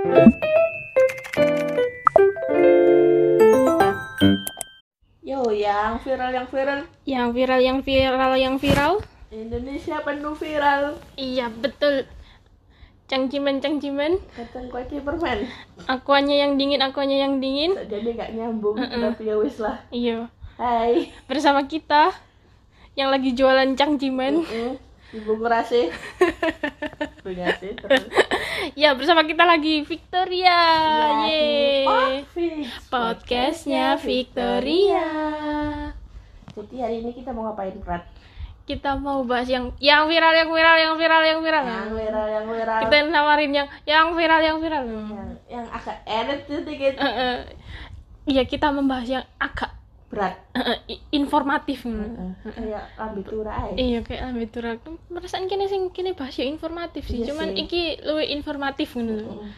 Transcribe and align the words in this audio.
Yo, 0.00 0.08
yang 5.52 6.00
viral 6.00 6.32
yang 6.32 6.48
viral 6.48 6.80
Yang 7.04 7.28
viral, 7.36 7.60
yang 7.60 7.78
viral, 7.84 8.32
yang 8.40 8.56
viral. 8.56 9.04
Indonesia 9.28 10.00
penuh 10.00 10.32
viral. 10.32 10.96
Iya 11.20 11.52
betul. 11.52 12.08
Cangcimen, 13.12 13.60
cangcimen. 13.60 14.16
Kacang 14.32 14.72
kuaci 14.72 15.04
permen. 15.04 15.44
Akuanya 15.84 16.48
yang 16.48 16.56
dingin, 16.56 16.80
akuanya 16.80 17.20
yang 17.20 17.36
dingin. 17.36 17.76
Jadi 17.76 18.16
gak 18.16 18.32
nyambung, 18.32 18.80
tapi 18.80 19.28
ya 19.28 19.36
wis 19.36 19.60
lah. 19.60 19.84
Iya. 19.92 20.32
Hai. 20.56 21.12
Bersama 21.28 21.68
kita 21.68 22.16
yang 22.96 23.12
lagi 23.12 23.36
jualan 23.36 23.76
cangcimen. 23.76 24.48
Mm, 24.48 24.80
Ibu 25.12 25.32
ngerasi. 25.44 25.92
Ngerasi 27.20 27.68
terus. 27.84 28.08
Ya 28.76 28.92
bersama 28.92 29.24
kita 29.24 29.48
lagi 29.48 29.80
Victoria. 29.88 30.52
Ya, 30.52 31.08
Yeay. 31.32 32.28
Podcastnya 32.92 33.96
Victoria. 33.96 35.08
Jadi 36.52 36.76
hari 36.76 37.00
ini 37.00 37.16
kita 37.16 37.32
mau 37.32 37.48
ngapain, 37.48 37.72
Prat? 37.80 38.04
Kita 38.68 39.00
mau 39.00 39.24
bahas 39.24 39.48
yang 39.48 39.72
yang 39.80 40.04
viral, 40.06 40.36
yang 40.36 40.52
viral, 40.52 40.76
yang 40.76 40.94
viral, 41.00 41.22
yang 41.24 41.40
viral. 41.40 41.64
Yang 41.64 41.92
viral, 41.96 42.26
yang 42.28 42.46
viral. 42.52 42.80
Kita 42.84 42.96
nawarin 43.08 43.52
yang 43.56 43.68
yang 43.88 44.06
viral, 44.12 44.40
yang 44.44 44.58
viral. 44.60 44.84
yang, 44.84 45.30
yang 45.48 45.66
agak 45.72 45.96
edit 46.04 46.40
sedikit 46.44 46.94
Eh, 47.00 47.08
eh. 47.08 47.36
Iya 48.28 48.44
kita 48.44 48.68
membahas 48.68 49.08
yang 49.08 49.24
agak 49.40 49.72
berat. 50.10 50.34
i- 50.84 51.02
informatif. 51.12 51.86
Kayak 52.44 52.84
lambi 52.94 53.22
tura 53.22 53.52
aja. 53.54 53.74
Iya 53.74 54.02
kayak 54.02 54.22
ambil 54.26 54.46
turak. 54.46 54.76
Perasaan 55.06 55.46
kini 55.46 55.64
sing 55.64 55.88
kini 55.88 56.12
bahas 56.12 56.34
ya 56.34 56.44
informatif 56.44 57.06
sih. 57.06 57.22
Iya 57.22 57.30
Cuman 57.30 57.54
sih. 57.54 57.62
iki 57.64 57.82
luwih 58.02 58.26
informatif 58.28 58.92
ngono. 58.92 59.14
lho. 59.14 59.34
Mm. 59.38 59.50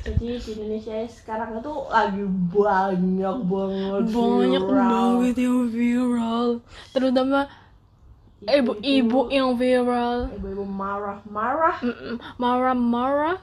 Jadi 0.00 0.26
di 0.32 0.50
Indonesia 0.54 0.94
sekarang 1.04 1.60
itu 1.60 1.74
lagi 1.86 2.24
banyak 2.48 3.36
banget 3.44 4.02
Banyak 4.08 4.64
banget 4.64 5.36
yang 5.36 5.60
viral. 5.68 6.46
Terutama 6.90 7.44
ibu-ibu 8.40 9.28
yang 9.28 9.52
viral. 9.54 10.32
ibu-ibu 10.32 10.64
marah-marah 10.64 11.76
Mm-mm, 11.82 12.16
Marah-marah. 12.38 13.36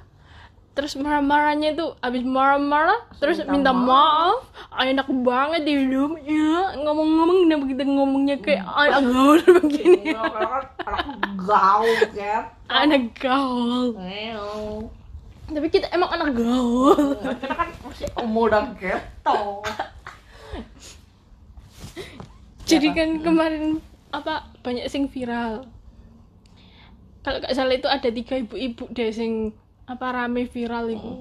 Terus 0.77 0.93
marah-marahnya 0.93 1.73
itu 1.73 1.89
abis 2.05 2.21
marah-marah 2.21 3.09
terus 3.17 3.41
minta 3.41 3.73
minta 3.73 3.73
maaf. 3.73 4.45
Enak 4.77 5.09
banget 5.25 5.65
di 5.65 5.73
hidupnya. 5.73 6.77
Ngomong-ngomong 6.77 7.49
kenapa 7.49 7.65
kita 7.65 7.81
ngomongnya 7.81 8.37
kayak 8.37 8.61
anak 8.61 9.01
gaul 9.09 9.41
begini. 9.57 10.13
Ini 10.13 10.21
orang 10.21 10.69
anak 10.85 11.09
gaul 11.41 11.97
kan 12.13 12.43
Anak 12.69 13.03
gaul. 13.17 14.93
Tapi 15.49 15.67
kita 15.73 15.89
emang 15.97 16.13
anak 16.13 16.29
gaul. 16.37 16.93
kita 17.41 17.55
kan 17.57 17.69
masih 17.81 18.07
muda 18.29 18.59
gitu 18.77 19.41
Jadi 22.69 22.87
Siapa? 22.93 22.97
kan 23.01 23.09
kemarin 23.25 23.63
apa 24.13 24.53
banyak 24.61 24.85
sing 24.93 25.09
viral. 25.09 25.65
Kalau 27.25 27.41
nggak 27.41 27.55
salah 27.57 27.73
itu 27.73 27.89
ada 27.89 28.09
tiga 28.13 28.37
ibu-ibu 28.37 28.85
deh 28.93 29.09
sing 29.09 29.57
apa 29.87 30.05
rame 30.11 30.43
viral 30.45 30.91
itu. 30.91 31.13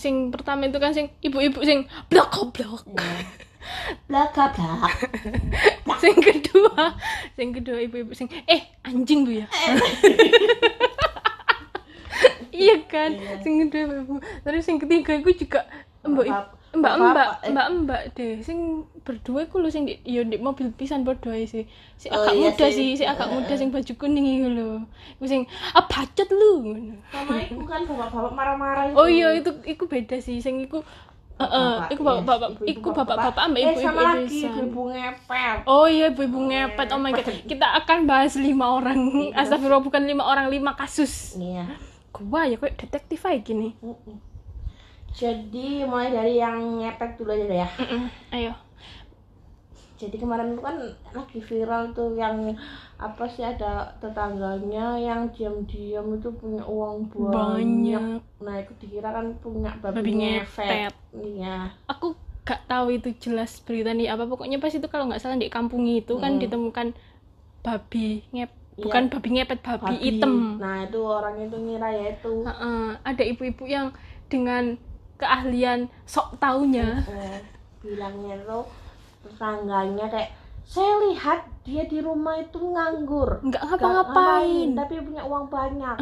sing 0.00 0.32
pertama 0.32 0.64
itu 0.64 0.80
kan 0.80 0.96
sing 0.96 1.12
ibu-ibu 1.20 1.60
sing 1.60 1.84
blok 2.08 2.32
blok. 2.56 2.88
belaka 4.08 4.48
belak 4.56 4.96
sing 6.00 6.16
kedua, 6.16 6.96
sing 7.36 7.52
kedua 7.52 7.78
ibu-ibu 7.84 8.16
sing 8.16 8.32
eh 8.48 8.72
anjing 8.80 9.28
bu 9.28 9.44
ya. 9.44 9.46
iya 12.56 12.80
kan, 12.88 13.12
sing 13.44 13.68
kedua 13.68 14.00
ibu. 14.00 14.16
Terus 14.40 14.64
sing 14.64 14.80
ketiga 14.80 15.20
itu 15.20 15.44
juga 15.44 15.68
mbak 16.00 16.56
mbak 16.70 16.94
mbak 17.02 17.28
eh. 17.42 17.50
mbak 17.50 17.66
mbak 17.82 18.02
deh 18.14 18.38
sing 18.46 18.86
berdua 19.02 19.42
iku 19.42 19.58
lho 19.58 19.74
sing 19.74 19.90
di 19.90 19.98
yo 20.06 20.22
di 20.22 20.38
mobil 20.38 20.70
pisan 20.70 21.02
padha 21.02 21.34
ae 21.34 21.42
sih 21.42 21.66
si 21.98 22.06
Oh, 22.06 22.22
agak 22.22 22.34
iya 22.38 22.50
muda 22.54 22.66
sih. 22.70 22.94
sih 22.94 23.02
si 23.02 23.04
agak 23.04 23.26
muda 23.26 23.54
sing 23.58 23.74
baju 23.74 23.92
kuning 23.98 24.26
iku 24.38 24.48
lho 24.48 24.70
iku 25.18 25.24
sing 25.26 25.42
ah 25.74 25.82
bacot 25.82 26.30
lu 26.30 26.52
sama 27.10 27.42
ibu 27.42 27.66
kan 27.66 27.82
bapak-bapak 27.90 28.32
marah-marah 28.32 28.84
itu 28.86 28.94
oh 28.94 29.08
iya 29.10 29.34
itu 29.34 29.50
iku 29.66 29.90
beda 29.90 30.22
sih 30.22 30.38
sing 30.38 30.62
iku 30.62 30.86
Heeh, 31.40 31.72
Bapak, 31.72 31.88
iku 31.96 32.02
bapak-bapak, 32.04 32.50
iku 32.68 32.88
bapak-bapak 32.92 33.42
ambek 33.48 33.60
eh 33.64 33.66
ibu-ibu 33.72 33.80
sama 33.88 34.00
lagi 34.12 34.40
ibu-ibu 34.44 34.82
ngepet 34.92 35.58
Oh 35.64 35.86
iya 35.88 36.12
ibu-ibu 36.12 36.36
ngepet. 36.36 36.88
Oh 36.92 37.00
my 37.00 37.16
god. 37.16 37.24
Kita 37.48 37.64
akan 37.80 38.04
bahas 38.04 38.36
lima 38.36 38.68
orang. 38.68 39.00
Iya. 39.32 39.40
Astagfirullah 39.40 39.80
bukan 39.80 40.04
lima 40.04 40.28
orang, 40.28 40.52
lima 40.52 40.76
kasus. 40.76 41.40
iya 41.40 41.64
Gua 42.12 42.44
ya 42.44 42.60
kayak 42.60 42.76
detektif 42.84 43.24
aja 43.24 43.40
gini. 43.40 43.72
Jadi 45.10 45.84
mulai 45.84 46.10
dari 46.10 46.38
yang 46.38 46.80
ngepet 46.80 47.18
dulu 47.18 47.30
aja 47.30 47.44
deh 47.46 47.58
ya 47.58 47.68
Mm-mm. 47.76 48.02
Ayo. 48.30 48.52
jadi 50.00 50.16
kemarin 50.16 50.56
kan 50.56 50.80
lagi 51.12 51.40
viral 51.40 51.92
tuh 51.92 52.16
yang 52.16 52.56
apa 52.96 53.24
sih 53.28 53.44
ada 53.44 53.92
tetangganya 54.00 54.96
yang 54.96 55.28
diam-diam 55.28 56.16
itu 56.16 56.32
punya 56.32 56.64
uang 56.64 57.12
banyak, 57.12 58.00
Banyak. 58.00 58.04
nah 58.40 58.56
itu 58.56 58.72
dikira 58.80 59.12
kan 59.12 59.36
punya 59.36 59.76
babi, 59.76 60.00
Babi 60.00 60.12
ngepet 60.16 60.88
ngepet. 60.88 60.92
iya 61.20 61.68
Aku 61.84 62.16
gak 62.40 62.64
tahu 62.64 62.96
itu 62.96 63.12
jelas 63.20 63.60
berita 63.60 63.92
nih 63.92 64.08
apa. 64.08 64.24
Pokoknya 64.24 64.56
pas 64.56 64.72
itu 64.72 64.88
kalau 64.88 65.06
nggak 65.06 65.20
salah 65.20 65.36
di 65.36 65.52
kampung 65.52 65.84
itu 65.84 66.16
kan 66.16 66.40
Mm. 66.40 66.48
ditemukan 66.48 66.86
babi 67.60 68.24
ngep 68.32 68.50
Iya. 68.80 68.84
bukan 68.88 69.02
babi 69.12 69.28
ngepet, 69.36 69.60
babi, 69.60 69.94
hitam. 70.00 70.56
nah 70.56 70.80
itu 70.80 70.96
orang 71.04 71.36
itu 71.44 71.56
ngira 71.60 71.88
ya 71.92 72.04
itu 72.16 72.32
Heeh. 72.40 72.84
Ada 73.04 73.22
ibu-ibu 73.28 73.64
yang 73.68 73.92
dengan 74.32 74.80
keahlian 75.20 75.86
sok 76.08 76.40
taunya. 76.40 77.04
bilangnya 77.80 78.36
tuh 78.44 78.64
tetangganya 79.24 80.08
kayak 80.08 80.32
saya 80.64 81.00
lihat 81.08 81.40
dia 81.64 81.82
di 81.88 81.98
rumah 82.00 82.38
itu 82.38 82.60
nganggur 82.60 83.40
nggak 83.42 83.62
ngapa-ngapain. 83.64 84.72
tapi 84.76 85.00
punya 85.04 85.22
uang 85.28 85.46
banyak. 85.52 85.96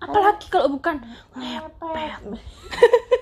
Apalagi 0.00 0.46
kalau 0.48 0.72
bukan 0.72 0.96
ngepet 1.36 2.20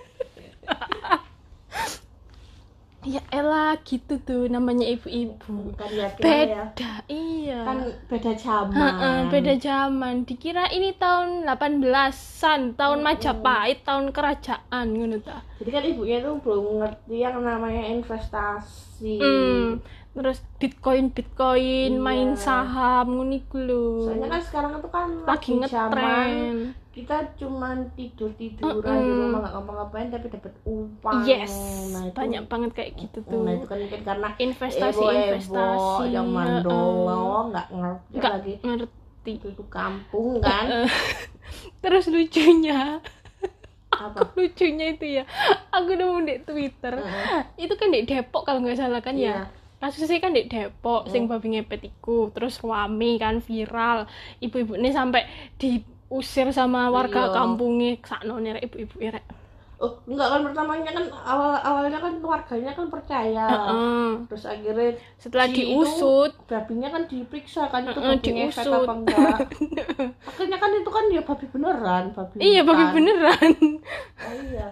ya 3.07 3.23
elah 3.31 3.79
gitu 3.87 4.19
tuh 4.19 4.51
namanya 4.51 4.83
ibu-ibu. 4.83 5.79
ya 5.95 6.11
kira 6.19 6.27
ya. 6.27 6.65
Beda 6.75 6.93
iya. 7.07 7.61
Kan 7.63 7.79
beda 8.11 8.33
zaman. 8.35 8.75
Heeh, 8.75 9.19
beda 9.31 9.55
zaman. 9.63 10.15
Dikira 10.27 10.67
ini 10.75 10.91
tahun 10.99 11.47
18-an 11.47 12.75
tahun 12.75 12.99
Majapahit 13.07 13.87
tahun 13.87 14.11
kerajaan 14.11 14.87
ngono 14.91 15.23
ta. 15.23 15.47
Jadi 15.63 15.71
kan 15.71 15.83
ibunya 15.87 16.19
tuh 16.19 16.43
belum 16.43 16.83
ngerti 16.83 17.17
yang 17.23 17.39
namanya 17.41 17.87
investasi. 17.95 19.23
Hmm, 19.23 19.79
terus 20.17 20.41
bitcoin 20.57 21.13
bitcoin 21.13 21.93
Iya. 21.93 22.01
main 22.01 22.31
saham 22.35 23.07
ngono 23.13 23.37
iku 23.37 23.61
lho. 23.61 23.87
Soalnya 24.09 24.29
kan 24.33 24.43
sekarang 24.43 24.73
itu 24.75 24.89
kan 24.89 25.09
lagi 25.23 25.51
ngetren 25.53 26.47
kita 26.91 27.13
cuman 27.37 27.93
tidur 27.93 28.33
tiduran 28.33 28.97
di 28.97 29.05
Mm-mm. 29.05 29.21
rumah 29.21 29.39
nggak 29.45 29.53
ngapa-ngapain 29.53 30.09
tapi 30.09 30.27
dapat 30.33 30.53
uang 30.65 31.19
yes. 31.29 31.53
Nah, 31.93 32.09
itu, 32.09 32.17
banyak 32.17 32.43
banget 32.49 32.71
kayak 32.73 32.91
gitu 32.97 33.19
tuh. 33.21 33.45
nah 33.45 33.53
itu 33.53 33.69
kan 33.69 33.77
mungkin 33.77 34.01
karena 34.01 34.29
investasi 34.35 34.97
ebo-ebo 34.97 35.21
investasi. 35.37 36.05
yang 36.09 36.27
mandolo 36.27 37.53
nggak 37.53 37.67
ngerti 37.69 38.13
nggak 38.17 38.33
lagi. 38.33 38.53
ngerti. 38.65 39.33
Itu 39.45 39.65
kampung 39.69 40.41
kan? 40.41 40.89
Terus 41.85 42.09
lucunya. 42.09 43.05
Apa? 43.93 44.19
Lucunya 44.41 44.87
itu 44.89 45.21
ya. 45.21 45.29
Aku 45.71 45.93
nemu 45.93 46.25
di 46.25 46.37
Twitter. 46.41 46.97
Heeh. 46.97 47.43
itu 47.61 47.77
kan 47.77 47.93
di 47.93 48.09
Depok 48.09 48.49
kalau 48.49 48.65
nggak 48.65 48.81
salah 48.81 49.05
kan 49.05 49.13
Iya. 49.13 49.45
ya 49.45 49.66
kasusnya 49.87 50.19
kan 50.19 50.35
di 50.35 50.51
Depok 50.51 51.07
sing 51.07 51.31
babi 51.31 51.55
ngepet 51.55 51.87
iku 51.87 52.35
terus 52.35 52.59
suami 52.59 53.23
kan 53.23 53.39
viral 53.39 54.11
ibu-ibu 54.43 54.75
ini 54.75 54.91
sampai 54.91 55.23
diusir 55.63 56.51
sama 56.51 56.91
warga 56.91 57.31
Iya. 57.31 57.35
kampungnya 57.35 57.91
sakno 58.03 58.43
nih 58.43 58.59
ibu-ibu 58.67 58.99
ya 58.99 59.15
rek. 59.15 59.27
oh 59.77 59.93
enggak 60.09 60.25
kan 60.33 60.41
pertamanya 60.41 60.89
kan 60.89 61.05
awal 61.29 61.53
awalnya 61.61 62.01
kan 62.01 62.17
warganya 62.25 62.73
kan 62.73 62.89
percaya 62.89 63.45
Heeh. 63.45 64.09
terus 64.25 64.45
akhirnya 64.49 64.97
setelah 65.21 65.47
itu 65.47 65.69
diusut 65.69 66.33
babinya 66.49 66.89
kan 66.89 67.05
diperiksa 67.05 67.69
kan 67.69 67.85
itu 67.85 68.01
babi 68.01 68.31
ngefek 68.33 68.65
diusut. 68.65 68.73
apa 68.73 68.93
enggak 68.97 69.37
akhirnya 70.33 70.57
kan 70.57 70.71
itu 70.73 70.91
kan 70.91 71.05
ya 71.13 71.21
babi 71.21 71.47
beneran 71.53 72.05
babi 72.17 72.37
iya 72.41 72.61
babi 72.65 72.85
beneran 72.89 73.53
oh, 74.17 74.35
iya 74.49 74.69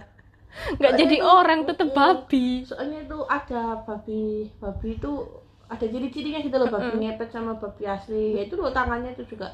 nggak 0.54 0.78
Soalnya 0.86 1.00
jadi 1.00 1.16
itu- 1.16 1.26
orang 1.26 1.60
Mm-mm. 1.64 1.90
babi. 1.92 2.46
soalnya 2.62 2.98
itu 3.00 3.18
ada 3.24 3.62
babi 3.80 4.22
babi 4.56 4.88
itu 4.92 5.12
ada 5.64 5.84
ciri-cirinya 5.84 6.40
gitu 6.40 6.54
loh 6.54 6.68
babi 6.68 6.94
ngepet 6.96 7.28
sama 7.28 7.52
babi 7.54 7.84
asli. 7.84 8.34
Ya 8.34 8.42
itu 8.42 8.54
loh 8.54 8.70
tangannya 8.70 9.12
itu 9.12 9.24
juga 9.26 9.50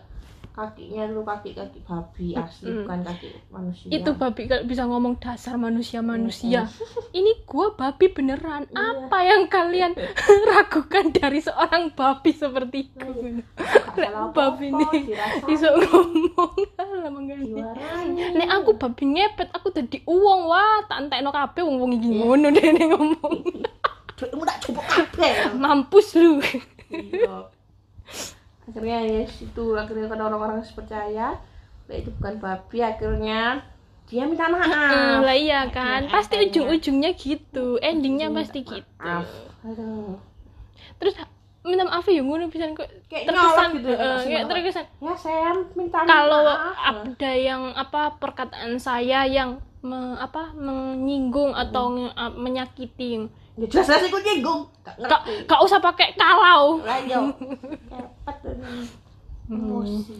kakinya 0.50 1.06
tuh 1.06 1.22
kaki 1.22 1.54
kaki 1.54 1.78
babi 1.80 2.34
asli 2.34 2.68
bukan 2.76 3.00
kaki 3.00 3.28
manusia. 3.48 3.88
Itu 3.88 4.10
babi 4.12 4.44
kalau 4.44 4.66
bisa 4.66 4.82
ngomong 4.82 5.14
dasar 5.16 5.54
manusia 5.56 6.02
manusia 6.02 6.66
ini 7.16 7.38
gua 7.44 7.72
babi 7.72 8.10
beneran. 8.10 8.66
Iya. 8.66 8.82
apa 9.06 9.18
yang 9.22 9.46
kalian 9.46 9.94
ragukan 10.50 11.12
dari 11.12 11.38
seorang 11.38 11.90
babi 11.90 12.30
seperti 12.32 12.90
itu 12.90 13.08
Babi 13.94 14.06
apa-apa, 14.14 14.62
ini 14.62 14.84
bisa 15.44 15.68
ngomong 15.74 16.52
lah 16.78 17.10
menggani 17.10 17.44
diwarai 17.50 18.46
aku 18.46 18.70
babi 18.78 19.04
ngepet 19.18 19.48
aku 19.50 19.68
dadi 19.74 19.98
uang 20.06 20.40
wah 20.46 20.84
tak 20.86 21.06
entekno 21.06 21.30
kabeh 21.30 21.62
wong-wong 21.64 21.92
iki 21.98 22.08
ngono 22.20 22.48
dene 22.54 22.84
ngomong. 22.92 23.34
Duitmu 24.20 24.44
tak 24.44 24.58
jupuk 24.60 24.84
kabeh. 24.84 25.56
Mampus 25.56 26.12
lu. 26.20 26.44
Iya. 26.92 27.48
Akhirnya 28.68 28.98
ya 29.08 29.22
situ. 29.24 29.72
Akhirnya 29.72 30.12
kan 30.12 30.20
orang-orang 30.20 30.60
percaya. 30.60 31.40
Itu 31.88 32.12
bukan 32.20 32.36
babi 32.36 32.84
akhirnya 32.84 33.64
dia 34.04 34.28
minta 34.28 34.44
maaf. 34.52 35.24
Lah 35.24 35.32
iya 35.32 35.64
kan. 35.72 36.04
Akhirnya- 36.04 36.12
pasti 36.12 36.36
ujung-ujungnya 36.36 37.10
gitu. 37.16 37.80
Endingnya 37.80 38.28
pasti 38.28 38.60
gitu. 38.60 38.84
Aduh. 39.64 40.20
Terus 41.00 41.14
minta 41.70 41.84
maaf 41.84 42.04
ya 42.04 42.18
ngono 42.18 42.46
pisan 42.46 42.72
kok 42.72 42.90
Kayak 43.06 43.24
terkesan 43.26 43.68
gitu. 43.72 43.88
kasih 43.90 44.28
kayak 44.28 44.46
terkesan. 44.46 44.84
Ya 44.98 45.14
saya 45.14 45.48
minta 45.72 45.98
kalau 46.02 46.42
maaf 46.42 46.76
ada 47.06 47.32
yang 47.32 47.62
apa 47.72 48.14
perkataan 48.16 48.76
saya 48.76 49.24
yang 49.24 49.50
me- 49.80 50.14
apa 50.16 50.52
menyinggung 50.52 51.50
atau 51.52 51.84
nge- 51.92 52.14
a- 52.14 52.36
menyakiti. 52.36 53.24
Ya 53.54 53.66
jelas 53.66 53.86
jelas 53.86 54.02
ikut 54.04 54.20
nyinggung. 54.20 54.60
Gak 54.82 54.98
gak 55.44 55.60
usah 55.60 55.78
pakai 55.78 56.12
kalau. 56.12 56.80
Ini. 56.84 57.14
Emosi. 59.48 60.14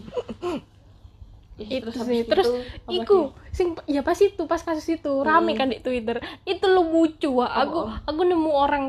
Itu 1.60 1.92
habis 1.92 2.08
sih 2.08 2.24
terus 2.24 2.48
apa 2.48 2.88
iku 2.90 3.18
sing 3.50 3.76
ya 3.84 4.00
pas 4.00 4.16
itu 4.16 4.42
pas 4.44 4.58
kasus 4.58 4.88
itu 4.90 5.12
rame 5.20 5.52
kan 5.52 5.68
di 5.68 5.78
Twitter. 5.78 6.16
Itu 6.42 6.66
lucu 6.66 7.36
aku 7.38 7.78
Oh. 7.80 7.92
aku 8.00 8.20
nemu 8.22 8.50
orang 8.50 8.84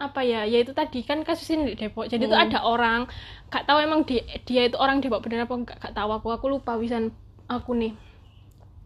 apa 0.00 0.24
ya 0.24 0.48
ya 0.48 0.64
itu 0.64 0.72
tadi 0.72 1.04
kan 1.04 1.20
kasus 1.20 1.52
ini 1.52 1.70
di 1.70 1.76
Depok. 1.76 2.08
Jadi 2.08 2.24
itu 2.24 2.32
Hmm. 2.32 2.44
ada 2.48 2.64
orang 2.64 3.04
gak 3.46 3.68
tahu 3.68 3.78
emang 3.78 4.00
dia, 4.02 4.24
dia 4.42 4.64
itu 4.64 4.74
orang 4.74 4.98
Depok 4.98 5.20
bener 5.20 5.44
apa 5.44 5.52
enggak 5.52 5.76
gak 5.76 5.92
tahu 5.92 6.10
aku. 6.10 6.28
Aku 6.32 6.46
lupa 6.48 6.74
wisan 6.74 7.12
aku 7.46 7.76
nih. 7.76 7.92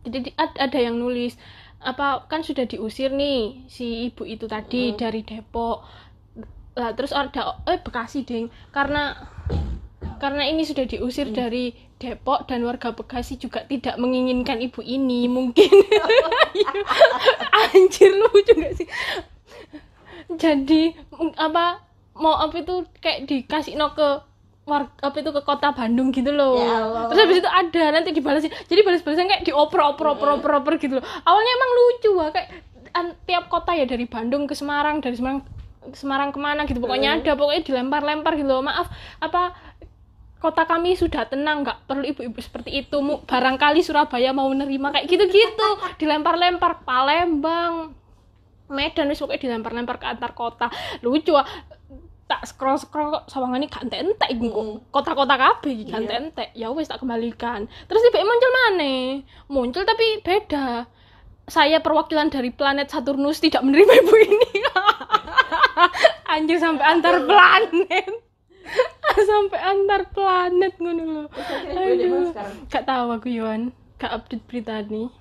Jadi 0.02 0.18
di- 0.26 0.36
ad- 0.36 0.58
ada 0.58 0.76
yang 0.76 0.98
nulis 0.98 1.38
apa 1.78 2.26
kan 2.26 2.40
sudah 2.40 2.64
diusir 2.64 3.12
nih 3.12 3.68
si 3.68 4.08
ibu 4.08 4.26
itu 4.26 4.44
tadi 4.44 4.90
Hmm. 4.90 4.98
dari 4.98 5.22
Depok. 5.22 5.86
Lah 6.74 6.90
terus 6.92 7.14
ada 7.14 7.62
eh 7.64 7.78
Bekasi 7.78 8.26
ding. 8.26 8.50
Karena 8.68 9.14
karena 10.18 10.42
ini 10.44 10.62
sudah 10.62 10.82
diusir 10.84 11.30
Hmm. 11.30 11.36
dari 11.36 11.64
Depok 11.94 12.50
dan 12.50 12.66
warga 12.66 12.90
Bekasi 12.90 13.38
juga 13.38 13.62
tidak 13.62 13.94
menginginkan 13.96 14.58
ibu 14.58 14.82
ini 14.82 15.30
mungkin. 15.30 15.70
Anjir 17.70 18.12
lucu 18.12 18.52
gak 18.52 18.74
sih 18.74 18.88
jadi 20.30 20.82
apa 21.36 21.82
mau 22.14 22.38
apa 22.38 22.62
itu 22.62 22.86
kayak 23.02 23.26
dikasih 23.26 23.74
no 23.74 23.92
ke 23.92 24.22
warga 24.64 24.88
apa 25.04 25.16
itu 25.20 25.30
ke 25.30 25.42
kota 25.44 25.76
Bandung 25.76 26.08
gitu 26.08 26.32
loh. 26.32 26.56
Ya 26.56 26.88
Allah. 26.88 27.12
terus 27.12 27.20
habis 27.28 27.36
itu 27.44 27.50
ada 27.50 27.84
nanti 27.92 28.10
dibalasin 28.16 28.52
jadi 28.64 28.80
balas-balasan 28.80 29.28
kayak 29.28 29.44
dioper 29.44 29.80
oper 29.84 30.16
oper 30.16 30.28
oper 30.40 30.50
oper 30.64 30.74
gitu 30.80 30.96
loh. 30.98 31.04
Awalnya 31.04 31.52
emang 31.52 31.70
lucu 31.76 32.10
wah 32.16 32.30
kayak 32.32 32.48
an- 32.96 33.16
tiap 33.28 33.52
kota 33.52 33.76
ya 33.76 33.84
dari 33.84 34.08
Bandung 34.08 34.48
ke 34.48 34.56
Semarang 34.56 35.04
dari 35.04 35.20
Semarang 35.20 35.44
Semarang 35.92 36.32
ke 36.32 36.40
mana 36.40 36.64
gitu. 36.64 36.80
Pokoknya 36.80 37.20
ada 37.20 37.36
pokoknya 37.36 37.60
dilempar-lempar 37.60 38.40
gitu 38.40 38.48
loh. 38.48 38.64
Maaf 38.64 38.88
apa 39.20 39.52
kota 40.40 40.64
kami 40.64 40.96
sudah 40.96 41.28
tenang 41.28 41.60
nggak 41.60 41.84
perlu 41.84 42.04
ibu-ibu 42.08 42.40
seperti 42.40 42.88
itu. 42.88 42.96
Barangkali 43.28 43.84
Surabaya 43.84 44.32
mau 44.32 44.48
menerima 44.48 44.88
kayak 44.96 45.06
gitu-gitu. 45.12 45.68
Dilempar-lempar 46.00 46.88
Palembang 46.88 47.92
Medan 48.74 49.06
wis 49.08 49.22
pokoknya 49.22 49.40
dilempar-lempar 49.46 50.02
ke 50.02 50.06
antar 50.10 50.34
kota. 50.34 50.66
Lucu 51.00 51.38
ah. 51.38 51.46
Tak 52.24 52.40
scroll 52.48 52.80
scroll 52.80 53.12
kok 53.12 53.28
sawangan 53.28 53.60
ini 53.60 53.68
gak 53.68 53.84
entek 53.92 54.32
iku 54.32 54.48
kok. 54.48 54.64
Kota-kota 54.90 55.36
kabeh 55.36 55.70
iki 55.76 55.92
gak 55.92 56.08
Iya. 56.08 56.16
entek 56.24 56.48
ya 56.56 56.72
wis 56.72 56.88
tak 56.88 57.04
kembalikan. 57.04 57.68
Terus 57.84 58.00
tiba 58.00 58.24
muncul 58.24 58.50
mana 58.50 58.94
muncul 59.46 59.84
tapi 59.84 60.24
beda. 60.24 60.88
Saya 61.44 61.84
perwakilan 61.84 62.32
dari 62.32 62.48
planet 62.48 62.88
Saturnus 62.88 63.44
tidak 63.44 63.60
menerima 63.60 63.92
ibu 64.00 64.14
ini. 64.16 64.50
Anjir 66.32 66.56
sampai 66.56 66.84
antar 66.88 67.28
planet. 67.28 68.08
Sampai 69.28 69.60
antar 69.60 70.08
planet 70.10 70.74
ngono 70.80 71.02
lho. 71.04 71.24
Aduh. 71.76 72.32
gak 72.66 72.88
tahu 72.88 73.06
aku 73.14 73.28
Yohan 73.28 73.70
gak 74.00 74.10
update 74.10 74.42
berita 74.48 74.80
nih. 74.80 75.12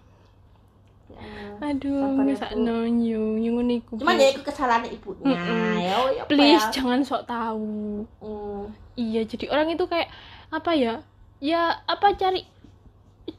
Aduh 1.59 2.01
Sabar 2.11 2.21
ya, 2.21 2.29
bisa 2.29 2.47
Bu. 2.49 2.59
nonyo 2.59 3.23
yung 3.37 3.57
niku 3.63 3.95
Cuman 3.95 4.15
ya 4.15 4.27
itu 4.29 4.41
kesalahan 4.41 4.83
ibunya. 4.85 5.23
Mm-mm. 5.31 5.73
Ya, 5.77 5.93
oh, 5.95 6.09
ya 6.09 6.21
apa 6.21 6.29
please 6.29 6.65
ya? 6.65 6.71
jangan 6.73 6.99
sok 7.01 7.23
tahu 7.23 8.03
Hmm. 8.19 8.63
iya 8.93 9.21
jadi 9.23 9.47
orang 9.47 9.71
itu 9.71 9.85
kayak 9.85 10.09
apa 10.49 10.71
ya 10.73 10.93
ya 11.39 11.61
apa 11.83 12.13
cari 12.13 12.43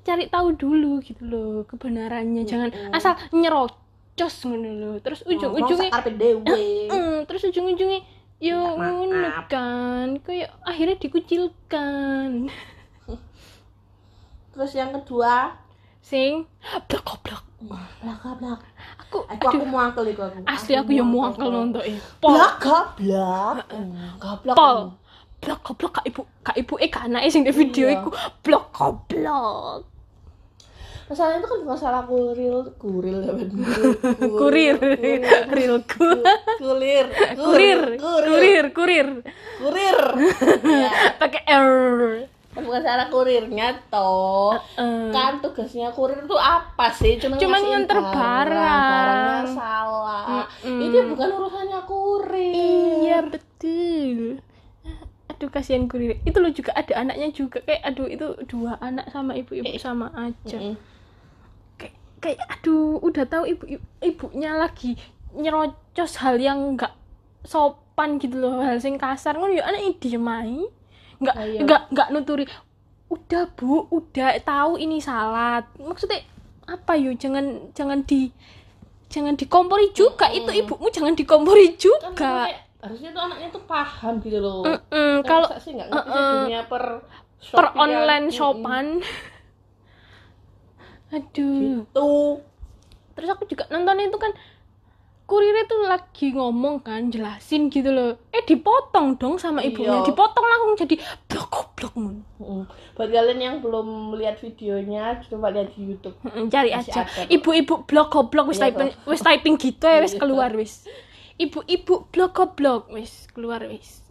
cari 0.00 0.26
tahu 0.26 0.54
dulu 0.54 0.98
gitu 1.00 1.22
loh 1.22 1.54
kebenarannya 1.64 2.42
jangan 2.42 2.70
Mm-mm. 2.70 2.92
asal 2.92 3.14
nyerocos 3.30 4.34
ngono 4.44 4.70
loh 4.72 4.94
terus 4.98 5.20
ujung-ujungnya. 5.22 5.92
Mm, 5.92 7.24
terus 7.24 7.44
ujung-ujungnya 7.44 8.00
yo 8.38 8.76
ngono 8.76 9.46
kan 9.46 10.18
kayak 10.20 10.52
akhirnya 10.60 10.96
dikucilkan 10.98 12.48
Terus 14.54 14.70
yang 14.70 14.94
kedua, 14.94 15.50
sing 15.98 16.46
blok 16.86 17.26
goblok 17.64 17.80
blak 18.20 18.36
blak. 18.38 18.60
aku 18.98 19.18
Aku 19.26 19.44
aku 19.48 19.64
muangkel 19.64 20.04
iku 20.06 20.22
aku. 20.22 20.38
asli 20.44 20.74
aku 20.74 20.90
yang 20.90 21.06
muangkel 21.06 21.48
nonton 21.48 21.82
eh 21.82 21.96
Blak 22.18 22.60
blak. 22.96 23.56
Goblok. 24.16 24.56
pol. 24.56 24.78
blok 25.38 25.60
goblok 25.62 25.92
kak 25.92 26.04
ibu 26.04 26.22
kak 26.40 26.56
ibu 26.56 26.74
eh 26.76 26.88
kak 26.88 27.04
anaknya 27.04 27.28
sing 27.28 27.42
di 27.42 27.52
video 27.52 27.86
Iya. 27.86 27.96
iku. 27.98 28.10
Blok 28.40 28.64
goblok 28.70 29.88
Masalah 31.04 31.36
itu 31.36 31.44
kan 31.44 31.58
bukan 31.60 31.76
salah 31.76 32.02
kuril, 32.02 32.64
kuril 32.80 33.18
ya 33.20 33.32
kurir. 34.24 34.76
Rilku 35.52 36.08
Kulir. 36.56 37.06
kurir. 37.36 37.80
Kurir. 38.00 38.64
Kurir 38.72 39.12
Kurir. 39.60 40.00
Ya, 40.64 40.90
pakai 41.20 41.44
r 41.44 41.68
bukan 42.56 42.80
salah 42.80 43.08
kurirnya 43.08 43.74
toh. 43.86 44.54
Eh, 44.74 45.10
Kan 45.10 45.38
tugasnya 45.38 45.90
kurir 45.90 46.22
itu 46.22 46.36
apa 46.36 46.86
sih? 46.88 47.18
Cuma 47.18 47.34
Cuman 47.34 47.60
nganter 47.60 47.98
barang. 47.98 48.54
Barangnya 48.54 49.42
salah. 49.50 50.24
Mm-mm. 50.62 50.78
Ini 50.80 50.98
bukan 51.08 51.28
urusannya 51.32 51.80
kurir. 51.82 52.54
iya 53.00 53.18
betul 53.20 54.38
aduh 55.26 55.50
kasihan 55.50 55.84
kurir 55.84 56.22
itu 56.22 56.38
lo 56.38 56.46
juga 56.48 56.70
ada 56.72 56.94
anaknya 56.94 57.26
juga 57.28 57.58
kayak 57.60 57.82
aduh 57.82 58.06
itu 58.06 58.26
dua 58.46 58.78
anak 58.78 59.10
sama 59.10 59.34
ibu-ibu 59.34 59.66
Eh. 59.66 59.82
sama 59.82 60.06
aja 60.14 60.58
Mm-mm. 60.62 60.78
kayak 61.74 61.94
kayak 62.22 62.38
aduh 62.46 63.02
udah 63.02 63.24
tahu 63.24 63.42
ibu 63.44 63.64
ibunya 63.98 64.54
lagi 64.54 64.94
nyerocos 65.34 66.22
hal 66.22 66.38
yang 66.38 66.62
enggak 66.70 66.94
sopan 67.42 68.16
gitu 68.16 68.38
loh 68.38 68.62
hal 68.62 68.78
sing 68.78 68.94
kasar 68.94 69.34
ngono 69.34 69.52
ya 69.52 69.66
anak 69.66 69.98
diem 69.98 70.22
ae. 70.22 70.70
Nggak 71.24 71.34
Ah, 71.34 71.44
iya. 71.44 71.60
nggak 71.60 71.82
nggak 71.90 72.08
nuturi 72.10 72.44
udah 73.08 73.42
bu 73.50 73.88
udah 73.88 74.36
tahu 74.40 74.76
ini 74.76 74.98
salah 74.98 75.64
maksudnya 75.76 76.20
apa 76.64 76.92
yo 76.94 77.12
jangan 77.14 77.44
jangan 77.72 78.00
di 78.02 78.28
jangan 79.06 79.34
dikompori 79.34 79.90
juga 79.90 80.26
Mm-mm. 80.26 80.38
itu 80.40 80.50
ibumu 80.58 80.86
jangan 80.88 81.12
dikompori 81.12 81.66
Kan 81.70 81.78
juga 81.78 82.04
maksudnya 82.10 82.60
harusnya 82.80 83.10
tuh 83.10 83.22
anaknya 83.22 83.48
tuh 83.48 83.62
paham 83.64 84.14
gitu 84.20 84.38
loh. 84.38 84.60
Mm-mm, 84.62 85.12
Kan 85.20 85.28
kalau 85.40 85.48
sih 85.56 85.72
nggak 85.72 85.88
ngerti 85.88 86.04
sih 86.04 86.12
uh-uh. 86.14 86.32
dunia 86.42 86.60
per 86.64 86.84
per 87.46 87.66
online 87.74 88.26
shopan 88.28 88.86
aduh 91.10 91.84
Gitu. 91.84 92.10
terus 93.14 93.28
aku 93.30 93.44
juga 93.46 93.64
nonton 93.68 94.02
itu 94.02 94.18
kan 94.18 94.32
kurirnya 95.34 95.66
tuh 95.66 95.82
lagi 95.82 96.30
ngomong 96.30 96.78
kan 96.78 97.10
jelasin 97.10 97.66
gitu 97.66 97.90
loh 97.90 98.14
eh 98.30 98.46
dipotong 98.46 99.18
dong 99.18 99.34
sama 99.34 99.66
ibunya 99.66 99.98
Iya. 99.98 100.06
dipotong 100.06 100.46
langsung 100.46 100.72
jadi 100.78 100.94
blok 101.26 101.48
goblok 101.50 101.94
mun 101.98 102.16
Mm. 102.38 102.68
Buat 102.94 103.08
kalian 103.10 103.40
yang 103.40 103.56
belum 103.58 104.14
lihat 104.14 104.36
videonya, 104.38 105.16
coba 105.26 105.48
lihat 105.50 105.72
di 105.72 105.90
YouTube. 105.90 106.12
Mm, 106.22 106.46
cari 106.46 106.70
Masih 106.70 106.92
aja 106.92 107.02
ibu-ibu 107.26 107.82
blok 107.82 108.12
goblok 108.12 108.46
wis 108.46 108.60
Iya, 108.60 108.70
typing 108.70 108.90
wis 109.04 109.20
typing 109.20 109.54
gitu 109.58 109.82
ya 109.82 109.98
wis 109.98 110.14
Iya. 110.14 110.20
keluar 110.22 110.50
wis 110.54 110.86
ibu-ibu 111.34 112.06
blok 112.14 112.30
goblok 112.30 112.86
wis 112.94 113.26
keluar 113.34 113.66
wis 113.66 114.06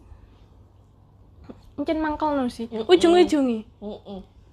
mungkin 1.74 1.98
mangkal 1.98 2.36
no 2.36 2.46
sih 2.46 2.68
ujung-ujungnya. 2.68 3.64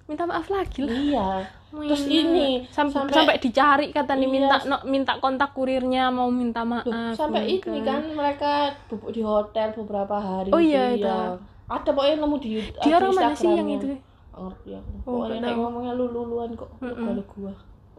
Minta 0.04 0.24
maaf 0.24 0.46
lagi 0.46 0.82
lah 0.82 0.92
Iya. 0.92 1.28
Terus 1.72 2.04
Wih, 2.04 2.20
ini, 2.20 2.48
sampai, 2.68 2.92
sampai- 3.08 3.16
sampai 3.16 3.36
dicari 3.38 3.86
kata 3.88 4.12
nih 4.12 4.24
Iya. 4.24 4.34
minta 4.34 4.56
no, 4.66 4.76
minta 4.84 5.12
kontak 5.16 5.50
kurirnya 5.52 6.08
mau 6.08 6.28
minta 6.28 6.60
maaf 6.62 6.84
Loh, 6.84 7.16
sampai 7.16 7.48
ini 7.50 7.80
kan 7.80 8.04
mereka 8.06 8.52
bubuk 8.86 9.08
di 9.08 9.24
hotel 9.24 9.72
beberapa 9.72 10.12
hari. 10.14 10.52
Oh 10.52 10.60
iya, 10.60 10.92
itu, 10.92 11.00
itu. 11.00 11.08
ya. 11.08 11.32
Ada 11.64 11.90
pokoknya 11.90 12.16
nemu 12.20 12.36
di 12.36 12.50
dia 12.60 12.68
di 12.76 12.90
orang 12.92 13.12
mana 13.14 13.32
sih 13.32 13.48
yang 13.48 13.64
itu 13.66 13.88
ngerti 14.32 14.70
aku. 14.74 14.90
Oh, 15.00 15.24
Pokoknya 15.24 15.40
tahu. 15.42 15.56
ngomongnya 15.58 15.92
lulu-luluan 15.94 16.50
kok. 16.52 16.70
Mm-mm. 16.78 17.04
Kalau 17.08 17.24
gua. 17.32 17.52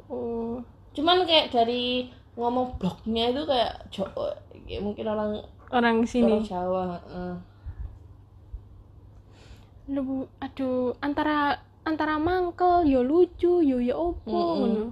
oh 0.05 0.55
Cuman 0.93 1.25
kayak 1.25 1.49
dari 1.49 2.13
ngomong 2.33 2.77
blognya 2.77 3.25
itu 3.27 3.41
kayak 3.43 3.73
Jawa, 3.89 4.29
kayak 4.63 4.81
mungkin 4.81 5.05
orang 5.07 5.41
orang 5.71 5.97
orang 5.97 5.97
sini 6.05 6.45
Jawa. 6.45 7.01
heeh. 7.09 7.33
Aduh, 9.89 10.29
aduh 10.39 10.93
antara 10.99 11.57
antara 11.83 12.15
mangkel 12.19 12.87
yo 12.87 13.03
lucu 13.03 13.59
yo 13.63 13.77
ya 13.79 13.95
opo 13.95 14.39
ngono. 14.59 14.85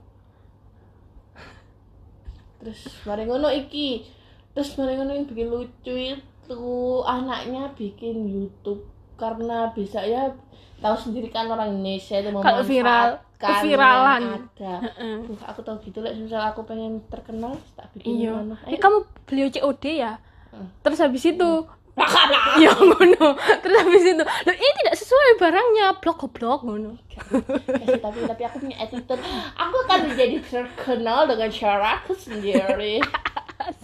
Terus 2.61 2.81
mari 3.07 3.23
ngono 3.25 3.47
iki. 3.49 4.05
Terus 4.51 4.75
mari 4.77 4.99
ngono 4.99 5.11
yang 5.15 5.25
bikin 5.25 5.47
lucu 5.47 5.93
itu 5.95 6.73
anaknya 7.07 7.71
bikin 7.73 8.27
YouTube. 8.27 8.85
Karena 9.15 9.71
bisa 9.71 10.03
ya 10.03 10.33
tahu 10.81 10.95
sendiri 10.97 11.29
kan 11.29 11.45
orang 11.45 11.77
Indonesia 11.77 12.17
itu 12.17 12.29
Kalau 12.33 12.63
viral, 12.65 13.21
keviralan. 13.37 14.21
ada. 14.49 14.73
Duh, 15.29 15.41
aku 15.45 15.61
tahu 15.61 15.77
gitu 15.85 16.01
lah 16.01 16.09
misal 16.17 16.41
aku 16.41 16.65
pengen 16.65 17.05
terkenal 17.05 17.53
tak 17.77 17.93
bikin 17.93 18.25
iya. 18.25 18.33
eh, 18.65 18.81
kamu 18.81 19.05
beli 19.29 19.53
COD 19.53 19.85
ya? 20.01 20.17
Hmm. 20.51 20.67
terus 20.83 20.99
habis 20.99 21.23
itu 21.23 21.49
ya 22.63 22.71
ngono. 22.71 23.35
Terus 23.35 23.75
habis 23.77 24.03
itu 24.07 24.23
loh 24.23 24.55
ini 24.55 24.73
tidak 24.83 24.95
sesuai 24.95 25.31
barangnya. 25.37 25.85
Blok 25.99 26.17
goblok 26.23 26.61
ngono. 26.63 26.95
Kasih, 27.11 27.99
tapi 27.99 28.19
tapi 28.25 28.41
aku 28.47 28.57
punya 28.63 28.77
attitude. 28.79 29.21
Aku 29.59 29.75
akan 29.87 29.99
menjadi 30.11 30.37
terkenal 30.41 31.27
dengan 31.27 31.49
cara 31.51 31.87
aku 32.01 32.13
sendiri. 32.15 32.99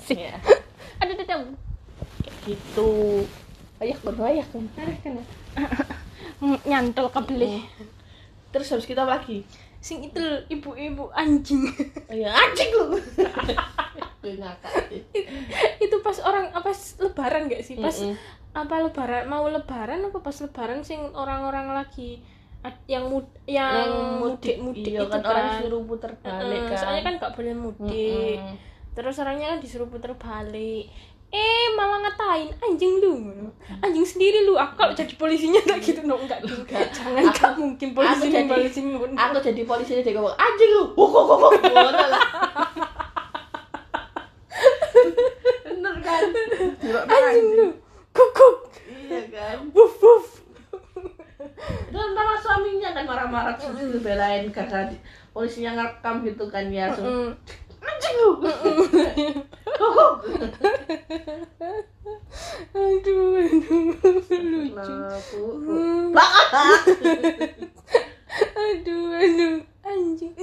Ya. 0.09 0.33
Ada 0.97 1.13
ada 1.13 1.21
ada 1.21 1.35
kayak 2.25 2.33
gitu 2.49 2.89
ayah 3.77 3.97
kono 4.01 4.21
ayah 4.25 4.45
kono 4.49 5.21
Mm, 6.37 6.57
nyantol 6.69 7.09
kebeli 7.09 7.65
terus 8.53 8.69
habis 8.73 8.85
kita 8.89 9.05
lagi? 9.05 9.41
Sing 9.77 10.01
itu 10.01 10.21
ibu-ibu 10.49 11.13
anjing. 11.13 11.69
Oh 12.09 12.15
ya 12.17 12.33
anjing 12.33 12.69
lu 12.73 12.93
ngakak 14.37 14.71
sih. 14.87 15.01
itu 15.79 15.95
pas 15.99 16.17
orang 16.21 16.49
apa 16.51 16.69
lebaran 16.99 17.41
gak 17.45 17.61
sih 17.61 17.75
pas 17.75 17.93
Mm-mm. 17.93 18.15
apa 18.53 18.75
lebaran 18.81 19.23
mau 19.25 19.45
lebaran 19.45 19.99
apa 20.03 20.17
pas 20.17 20.35
lebaran 20.35 20.81
sing 20.81 21.01
orang-orang 21.11 21.71
lagi 21.71 22.21
yang 22.85 23.07
mud 23.07 23.23
yang, 23.45 24.19
mudik 24.19 24.57
mudik 24.57 24.91
iya 24.91 24.99
itu 24.99 25.07
kan, 25.07 25.21
kan, 25.21 25.29
orang 25.29 25.47
suruh 25.57 25.81
puter 25.81 26.11
balik 26.17 26.59
Mm, 26.59 26.67
kan 26.67 26.77
soalnya 26.77 27.01
kan 27.01 27.13
gak 27.17 27.33
boleh 27.33 27.53
mudik 27.55 28.37
Mm-mm. 28.37 28.55
terus 28.91 29.15
orangnya 29.17 29.47
kan 29.49 29.59
disuruh 29.59 29.87
puter 29.87 30.11
balik 30.13 30.89
eh 31.27 31.65
malah 31.75 31.99
ngatain 32.01 32.55
anjing 32.57 32.97
lu 32.97 33.13
anjing 33.77 34.01
sendiri 34.01 34.41
lu 34.41 34.55
aku 34.55 34.79
kalau 34.79 34.95
jadi 34.95 35.11
polisinya 35.13 35.59
tak 35.59 35.83
gitu 35.83 35.99
no 36.01 36.15
enggak. 36.17 36.39
Enggak. 36.39 36.87
jangan 36.89 37.19
Aku- 37.19 37.35
gak 37.37 37.53
mungkin 37.57 37.89
polisi 37.91 38.15
aku 38.15 38.25
jadi- 38.31 38.47
ngono. 38.81 39.11
aku 39.13 39.37
jadi 39.43 39.61
polisi 39.61 39.91
dia 39.93 40.15
ngomong 40.15 40.31
anjing 40.33 40.71
lu 40.71 40.83
lah 42.07 42.23
kan? 46.17 47.05
Anjing 47.05 47.47
lu 47.53 47.67
kukuk 48.11 48.55
iya 48.87 49.21
kan? 49.29 49.57
Wuf 49.71 49.93
wuf 49.97 50.25
dan 51.87 52.11
malah 52.11 52.35
suaminya 52.35 52.89
kan 52.91 53.05
marah-marah 53.05 53.55
terus 53.55 53.93
dibelain 53.93 54.49
karena 54.49 54.85
di- 54.85 54.99
polisinya 55.31 55.71
ngerekam 55.75 56.21
gitu 56.23 56.45
kan 56.47 56.65
ya. 56.67 56.89
Langsung 56.89 57.07
Mm. 57.07 57.31
anjing 57.79 58.15
lu. 58.15 58.31
Kok 59.77 60.13
aduh 62.73 63.37
aduh. 63.37 63.93
Lucu. 64.27 64.95
Bakar. 66.11 66.73
aduh 68.65 69.05
aduh. 69.13 69.55
Anjing 69.83 70.33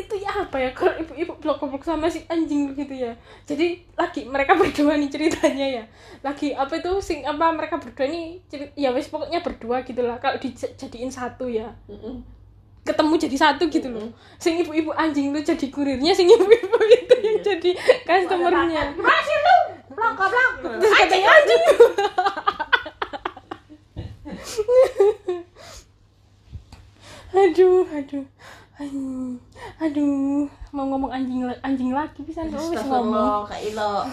itu, 0.00 0.14
ya 0.16 0.32
apa 0.32 0.56
ya 0.56 0.70
kalau 0.72 0.96
ibu-ibu 0.96 1.36
blok-blok 1.36 1.80
sama 1.80 2.08
si 2.08 2.24
anjing 2.26 2.72
gitu 2.72 2.94
ya? 2.96 3.12
Jadi 3.44 3.78
lagi 3.94 4.24
mereka 4.24 4.56
berdua 4.56 4.96
nih 4.96 5.08
ceritanya 5.08 5.66
ya. 5.78 5.84
Lagi 6.20 6.50
apa 6.52 6.76
itu 6.76 6.92
sing 6.98 7.22
apa 7.22 7.52
mereka 7.52 7.76
berdua 7.76 8.08
nih 8.08 8.40
ceri- 8.48 8.72
ya 8.74 8.90
wes 8.90 9.06
pokoknya 9.06 9.40
berdua 9.40 9.84
gitulah 9.84 10.16
kalau 10.16 10.36
dijadiin 10.36 11.08
satu 11.08 11.46
ya. 11.46 11.68
Mm-mm. 11.86 12.24
ketemu 12.80 13.12
jadi 13.20 13.36
satu 13.36 13.68
gitu 13.68 13.92
loh. 13.92 14.08
Sing 14.40 14.56
ibu-ibu 14.56 14.88
anjing 14.96 15.30
itu 15.30 15.52
jadi 15.52 15.66
kurirnya 15.68 16.16
sing 16.16 16.26
ibu-ibu 16.26 16.76
itu 16.88 17.14
yang 17.20 17.36
Iya. 17.36 17.44
jadi 17.44 17.70
customernya. 18.08 18.82
Gimana 18.96 19.20
sih 19.20 19.36
lu? 19.36 19.56
Blok 19.92 20.12
blok. 20.16 20.52
terus 20.80 20.92
katanya 20.96 21.28
anjing. 21.28 21.62
Aduh 27.30 27.86
aduh 27.94 28.24
aduh 28.80 29.36
aduh 29.78 30.48
mau 30.72 30.88
ngomong 30.88 31.12
anjing 31.12 31.44
anjing 31.60 31.92
lagi 31.92 32.20
bisa 32.22 32.40
nggak 32.42 32.64
wis 32.66 32.80
ngomong? 32.82 33.44
Kak 33.44 33.60
Ilo. 33.60 34.08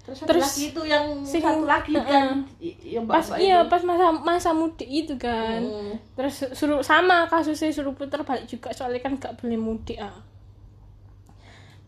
Terus, 0.00 0.24
Terus 0.24 0.40
lagi 0.40 0.62
itu 0.72 0.82
yang 0.88 1.04
sing- 1.20 1.44
satu 1.44 1.68
lagi 1.68 1.92
kan 1.92 2.40
i- 2.58 2.96
yang 2.96 3.04
pas 3.04 3.28
iya 3.36 3.60
itu. 3.60 3.68
pas 3.68 3.82
masa 3.84 4.08
masa 4.14 4.50
mudik 4.50 4.88
itu 4.88 5.12
kan. 5.20 5.60
Mm. 5.60 6.00
terus 6.16 6.32
su- 6.34 6.52
suruh 6.56 6.80
sama 6.80 7.28
kasusnya 7.28 7.68
suruh 7.68 7.92
putar 7.92 8.24
balik 8.24 8.48
juga 8.48 8.72
soalnya 8.72 9.04
kan 9.04 9.12
gak 9.14 9.36
boleh 9.36 9.60
mudik 9.60 10.00
ah. 10.00 10.16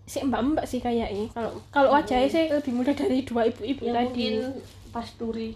Si 0.05 0.21
mbak 0.21 0.37
mbak 0.45 0.65
sih 0.67 0.79
kayaknya 0.79 1.33
kalau 1.33 1.65
kalau 1.71 1.97
wajahnya 1.97 2.29
sih 2.29 2.45
lebih 2.47 2.77
muda 2.77 2.93
dari 2.93 3.25
dua 3.25 3.49
ibu-ibu 3.49 3.83
yang 3.83 3.97
tadi. 3.97 4.05
mungkin 4.05 4.33
pasturi 4.91 5.50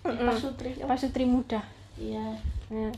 Mm-mm. 0.00 0.24
pasutri 0.24 0.70
pas 0.80 0.96
sutri 0.96 1.24
muda. 1.26 1.60
Iya. 1.96 2.32
Nah, 2.70 2.96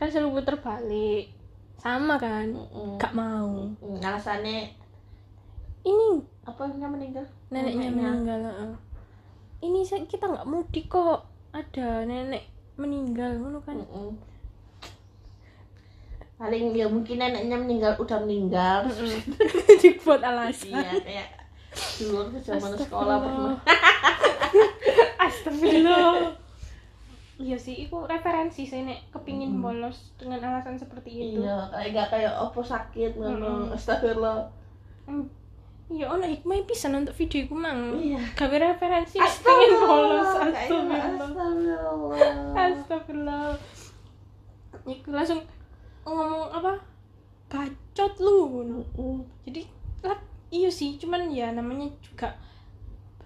kan 0.00 0.08
suruh 0.08 0.32
putar 0.32 0.56
balik. 0.64 1.28
Sama 1.76 2.16
kan? 2.16 2.48
Mm-mm. 2.48 2.96
gak 2.96 3.12
mau. 3.12 3.68
Mm, 3.84 4.00
alasannya? 4.00 4.72
Ini 5.84 6.06
apa 6.48 6.72
yang 6.72 6.92
meninggal? 6.96 7.24
neneknya 7.52 7.88
meninggal 7.92 8.40
ini 9.60 9.84
kita 9.84 10.24
nggak 10.24 10.48
mudik 10.48 10.88
kok. 10.88 11.28
Ada 11.50 12.06
nenek 12.08 12.48
meninggal 12.80 13.36
ngono 13.36 13.60
kan? 13.60 13.76
Mm-mm. 13.76 14.16
paling 16.40 16.72
ya 16.72 16.88
mungkin 16.88 17.20
neneknya 17.20 17.56
meninggal 17.60 17.92
udah 18.00 18.16
meninggal. 18.24 18.88
Dibuat 19.84 20.24
alasan. 20.24 20.72
Iya 20.72 20.96
kayak 21.04 21.28
dulu 22.00 22.24
waktu 22.24 22.38
zaman 22.40 22.72
sekolah 22.80 23.16
pernah. 23.20 23.56
Astagfirullah. 25.28 26.32
Iya 27.50 27.58
sih, 27.58 27.82
itu 27.82 27.96
referensi 28.00 28.62
sih 28.62 28.80
nek 28.80 29.10
kepingin 29.10 29.50
Mm. 29.50 29.60
bolos 29.60 30.14
dengan 30.14 30.38
alasan 30.40 30.78
seperti 30.78 31.10
itu. 31.10 31.42
iya 31.42 31.66
kayak 31.66 31.90
gak 31.92 32.08
kayak 32.12 32.30
opo 32.38 32.62
sakit 32.62 33.12
ngono 33.12 33.66
Mm-mm. 33.66 33.74
astagfirullah 33.74 34.46
Hmm. 35.02 35.26
Iya, 35.90 36.06
ono 36.06 36.22
hikmah 36.22 36.62
pisan 36.62 36.94
untuk 36.94 37.10
video 37.12 37.42
iku 37.42 37.50
mang. 37.52 37.98
iya 37.98 38.22
Gawe 38.30 38.54
referensi 38.54 39.18
pingin 39.18 39.72
bolos. 39.80 40.30
Astagfirullah. 40.38 41.02
astagfirullah 41.10 42.54
Astagfirullah. 42.54 43.44
Iku 44.86 45.08
langsung 45.10 45.42
ngomong 46.04 46.46
apa? 46.48 46.78
Bacot 47.48 48.14
lu. 48.16 48.38
Mm-mm. 48.62 49.26
Jadi 49.42 49.66
lah, 50.00 50.14
iya 50.48 50.70
sih, 50.70 50.94
cuman 50.96 51.26
ya 51.28 51.50
namanya 51.50 51.90
juga 52.00 52.30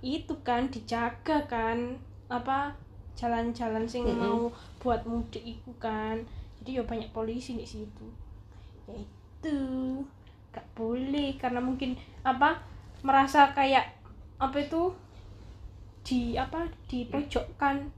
itu 0.01 0.33
kan 0.41 0.65
dijaga 0.67 1.45
kan 1.45 2.01
apa 2.27 2.73
jalan-jalan 3.15 3.87
sing 3.87 4.05
Mm-mm. 4.07 4.19
mau 4.19 4.43
buat 4.83 5.07
mudik 5.07 5.43
itu 5.43 5.71
kan. 5.79 6.19
Jadi 6.61 6.79
ya 6.79 6.83
banyak 6.83 7.11
polisi 7.15 7.55
di 7.55 7.67
situ. 7.67 8.07
Ya 8.91 8.95
itu. 8.99 9.59
Gak 10.55 10.67
boleh 10.75 11.35
karena 11.39 11.59
mungkin 11.59 11.99
apa 12.23 12.63
merasa 13.03 13.51
kayak 13.55 13.95
apa 14.39 14.57
itu 14.59 14.95
di 16.05 16.37
apa 16.37 16.69
di 16.91 17.09
pojokkan 17.09 17.89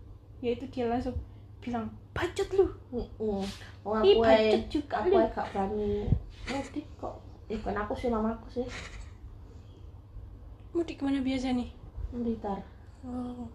yaitu 0.45 0.69
dia 0.71 0.87
langsung 0.87 1.17
bilang 1.61 1.89
bacot 2.13 2.49
lu. 2.55 2.67
Oh, 3.21 3.45
aku 3.85 4.23
bacot 4.23 4.63
juga 4.69 4.95
aku 5.03 5.09
lu. 5.13 5.25
gak 5.33 5.47
berani 5.53 6.09
mudik 6.49 6.87
kok. 7.01 7.17
Ikut 7.47 7.75
aku 7.75 7.93
sih 7.97 8.09
mamaku 8.13 8.63
sih. 8.63 8.67
Mudik 10.77 11.01
ke 11.01 11.03
mana 11.09 11.25
biasa 11.25 11.57
nih? 11.57 11.73
Blitar. 12.13 12.61
Oh 13.05 13.49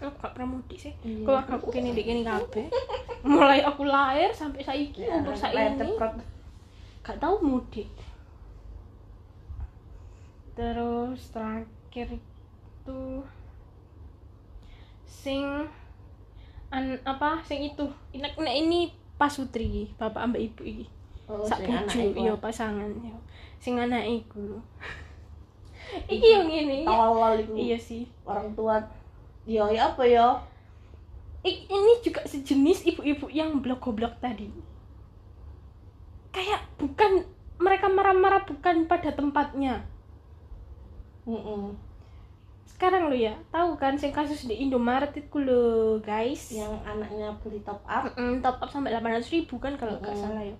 kalau 0.00 0.16
gak 0.16 0.32
pernah 0.32 0.56
mudik 0.56 0.78
sih. 0.80 0.92
Iya. 1.04 1.28
kalau 1.28 1.60
aku 1.60 1.68
kini 1.68 1.92
di 1.92 2.02
kini 2.08 2.24
kabeh. 2.24 2.72
Mulai 3.20 3.60
aku 3.60 3.84
lahir 3.84 4.32
sampai 4.32 4.64
saiki 4.64 5.04
Ya, 5.04 5.20
umur 5.20 5.36
saiki. 5.36 5.76
ceprot. 5.76 6.24
gak 7.04 7.20
tahu 7.20 7.36
mudik. 7.44 7.92
Terus 10.56 11.20
terakhir 11.28 12.16
itu 12.16 13.00
sing 15.04 15.44
an 16.72 16.96
apa 17.04 17.44
sing 17.44 17.60
itu. 17.60 17.84
Nek 18.16 18.40
nek 18.40 18.56
ini 18.56 18.88
pasutri 19.20 19.92
bapak 20.00 20.32
ambek 20.32 20.48
ibu 20.48 20.62
iki. 20.64 20.86
Oh, 21.28 21.44
sak 21.44 21.62
bojo 21.62 22.00
iya 22.18 22.34
pasangan 22.34 22.90
ya 23.04 23.14
sing 23.60 23.76
anak 23.76 24.02
iku. 24.08 24.56
Iki 26.08 26.28
yang 26.32 26.48
ini. 26.48 26.86
Tolol 26.88 27.44
iku. 27.44 27.54
Iya 27.54 27.78
sih. 27.78 28.08
Orang 28.24 28.56
tua 28.56 28.80
yo 29.44 29.64
ya 29.68 29.92
apa 29.92 30.04
ya 30.04 30.26
I- 31.40 31.64
ini 31.64 31.92
juga 32.04 32.20
sejenis 32.24 32.84
ibu-ibu 32.84 33.32
yang 33.32 33.64
blok 33.64 33.80
goblok 33.80 34.20
tadi. 34.20 34.52
Kayak 36.30 36.68
bukan 36.76 37.24
mereka 37.56 37.88
marah-marah 37.88 38.44
bukan 38.44 38.84
pada 38.84 39.08
tempatnya. 39.10 39.84
Mm-mm. 41.24 41.76
sekarang 42.64 43.12
lo 43.12 43.16
ya 43.16 43.36
tahu 43.52 43.76
kan 43.76 43.92
sing 43.92 44.08
kasus 44.08 44.48
di 44.48 44.56
Indomaret 44.56 45.12
itu 45.12 45.36
lo 45.36 45.60
guys? 46.00 46.48
Yang 46.48 46.80
anaknya 46.88 47.28
beli 47.44 47.60
top 47.60 47.84
up? 47.84 48.08
Mm, 48.16 48.40
top 48.40 48.56
up 48.56 48.72
sampai 48.72 48.96
800 48.96 49.28
ribu 49.28 49.60
kan 49.60 49.76
kalau 49.76 50.00
nggak 50.00 50.16
Mm. 50.16 50.22
salah 50.24 50.40
ya 50.40 50.56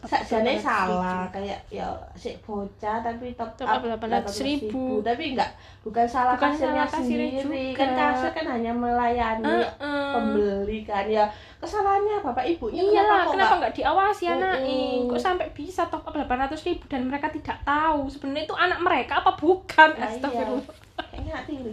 sakjane 0.00 0.54
800.000. 0.54 0.58
salah 0.58 1.22
kayak 1.28 1.60
ya 1.68 1.86
si 2.12 2.34
bocah 2.40 2.98
tapi 2.98 3.30
top, 3.32 3.52
Top 3.54 3.68
up 3.68 3.78
800.000. 3.78 4.72
tapi 5.00 5.22
enggak 5.32 5.50
bukan 5.80 6.02
salah 6.02 6.34
Bukan 6.34 6.50
kasirnya 6.50 6.82
salah 6.82 6.88
kasirnya 6.90 7.28
sendiri 7.38 7.70
juga. 7.70 7.78
kan 7.78 7.90
kasir 7.94 8.30
kan 8.32 8.46
hanya 8.50 8.72
melayani 8.72 9.44
Heeh. 9.44 10.08
pembeli 10.10 10.78
kan 10.82 11.04
ya 11.04 11.24
kesalahannya 11.56 12.16
bapak 12.20 12.44
ibunya 12.48 12.80
Iyalah, 12.80 13.22
kok 13.22 13.32
kenapa 13.32 13.44
nggak- 13.46 13.58
nggak 13.60 13.74
diawasi 13.74 14.24
Mm-mm. 14.24 14.36
anaknya? 14.36 14.78
Kok 15.06 15.20
sampai 15.20 15.46
bisa 15.52 15.82
top 15.84 16.02
up 16.02 16.14
800 16.14 16.28
ribu 16.64 16.84
dan 16.86 17.00
mereka 17.04 17.28
tidak 17.28 17.58
tahu 17.60 18.06
sebenarnya 18.06 18.44
itu 18.44 18.54
anak 18.54 18.78
mereka 18.78 19.12
apa 19.18 19.32
bukan? 19.34 19.88
Nah, 19.90 20.00
iya. 20.00 20.08
Astagfirullah. 20.08 20.66
kayaknya 21.00 21.30
nggak 21.30 21.44
tiri 21.44 21.72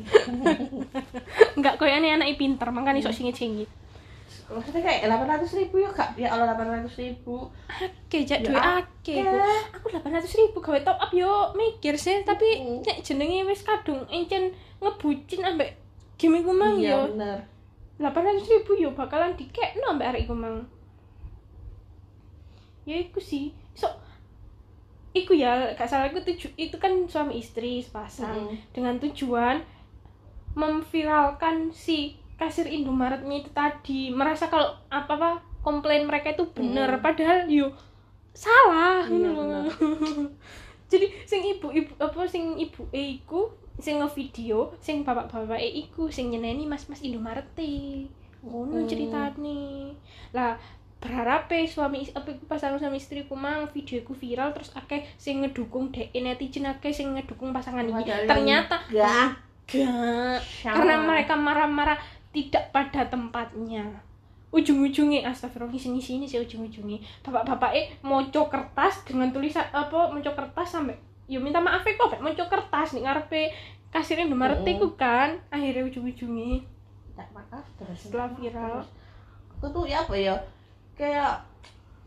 Enggak 1.55 1.73
kok 1.75 1.87
ini 1.87 2.09
anaknya 2.11 2.35
pinter, 2.35 2.67
makanya 2.67 3.01
sok 3.01 3.15
singit-singit. 3.15 3.69
Maksudnya 4.45 4.81
kayak 4.81 5.01
delapan 5.03 5.27
ratus 5.31 5.51
ribu 5.53 5.75
ya 5.79 5.89
kak 5.89 6.09
ya 6.13 6.29
Allah 6.29 6.53
delapan 6.53 6.69
ratus 6.77 6.95
ribu 6.95 7.49
Oke, 8.05 8.17
jak 8.21 8.39
Ya, 8.39 8.45
duit 8.45 8.61
ake. 8.61 9.17
Aku 9.73 9.89
800 9.89 10.05
ribu 10.37 10.57
gawe 10.59 10.79
top 10.79 10.97
up 10.97 11.11
yo 11.11 11.49
mikir 11.53 11.93
sih, 11.95 12.21
tapi 12.21 12.45
Mm. 12.57 12.81
nek 12.81 13.01
jenenge 13.01 13.41
wis 13.43 13.61
kadung 13.61 14.05
encen 14.07 14.53
ngebucin 14.79 15.41
ambek 15.41 15.73
game 16.15 16.39
iku 16.39 16.51
mang 16.51 16.77
iya 16.77 16.93
yo. 16.95 17.11
bener 17.11 17.41
800 17.97 18.45
ribu 18.45 18.71
yo 18.75 18.89
bakalan 18.91 19.33
dikekno 19.33 19.91
ambek 19.91 20.07
arek 20.09 20.23
iku 20.23 20.33
mang. 20.33 20.69
Ya 22.83 22.95
iku 22.97 23.17
sih. 23.17 23.49
So 23.73 23.89
iku 25.11 25.33
ya 25.33 25.73
gak 25.73 25.87
salah 25.87 26.07
iku 26.07 26.21
tuju 26.21 26.53
itu 26.53 26.75
kan 26.75 26.91
suami 27.07 27.39
istri 27.39 27.79
sepasang 27.79 28.51
Mm-mm. 28.51 28.57
dengan 28.71 28.99
tujuan 28.99 29.63
memviralkan 30.53 31.71
si 31.71 32.15
kasir 32.35 32.67
Indomaretnya 32.67 33.41
itu 33.41 33.49
tadi 33.55 34.11
merasa 34.11 34.51
kalau 34.51 34.75
apa 34.91 35.15
apa 35.15 35.29
komplain 35.63 36.05
mereka 36.05 36.35
itu 36.35 36.45
benar. 36.51 36.99
Mm. 36.99 37.03
padahal 37.03 37.37
yo 37.49 37.67
salah 38.35 39.07
Iya, 39.07 39.31
jadi 40.91 41.07
sing 41.23 41.41
ibu 41.41 41.71
ibu 41.71 41.91
apa 41.97 42.27
sing 42.27 42.59
ibu 42.59 42.83
e 42.91 43.23
iku 43.23 43.47
sing 43.79 43.99
ngevideo 43.99 44.75
sing 44.83 45.07
bapak 45.07 45.31
bapak 45.31 45.59
e 45.59 45.87
iku 45.87 46.11
sing 46.11 46.31
nyeneni 46.31 46.67
mas 46.67 46.87
mas 46.91 47.01
Indomaret 47.01 47.47
ngono 48.45 48.77
Hmm. 48.77 48.87
ceritane. 48.87 49.95
Lah 50.35 50.53
berharap 51.01 51.49
suami 51.69 52.01
apa 52.13 52.33
pasangan 52.49 52.81
suami 52.81 52.97
istriku 52.97 53.37
mang 53.37 53.69
video 53.69 54.01
iku 54.01 54.13
viral 54.17 54.53
terus 54.53 54.73
akeh 54.73 55.05
sing 55.17 55.41
ngedukung 55.45 55.93
dek 55.93 56.13
netizen 56.13 56.65
akeh 56.65 56.93
sing 56.93 57.13
ngedukung 57.17 57.53
pasangan 57.53 57.85
ini. 57.85 58.05
Ternyata 58.05 58.85
enggak 59.65 60.37
Sama. 60.61 60.77
karena 60.77 60.95
mereka 61.01 61.33
marah-marah 61.33 61.97
tidak 62.35 62.67
pada 62.69 63.07
tempatnya. 63.07 63.87
Ujung-ujungnya 64.51 65.23
astagfirullah 65.25 65.75
sini 65.75 65.99
sini 65.99 66.23
sih 66.23 66.39
ujung-ujungnya 66.39 66.99
bapak-bapak 67.23 67.71
eh 67.71 67.85
moco 68.01 68.47
kertas 68.47 69.03
dengan 69.03 69.31
tulisan 69.31 69.63
apa 69.71 70.07
moco 70.07 70.31
kertas 70.31 70.75
sampai 70.75 70.95
ya 71.25 71.39
minta 71.39 71.59
maaf 71.59 71.81
ya 71.81 71.95
kok 71.95 72.19
moco 72.19 72.43
kertas 72.45 72.93
nih 72.93 73.03
ngarepe 73.03 73.51
kasirnya 73.89 74.27
Indomaret 74.27 74.59
Mm. 74.59 74.71
iku 74.75 74.87
kan. 74.95 75.39
Akhirnya 75.47 75.83
ujung-ujungnya 75.83 76.63
tak 77.13 77.31
maaf 77.31 77.63
terus. 77.75 77.95
Setelah 77.97 78.27
viral. 78.29 78.83
aku 79.55 79.71
tuh 79.71 79.87
ya 79.87 80.03
apa 80.03 80.11
ya 80.13 80.35
kayak 80.93 81.39